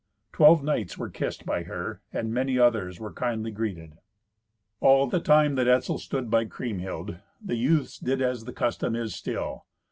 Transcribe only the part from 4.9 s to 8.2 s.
the time that Etzel stood by Kriemhild, the youths did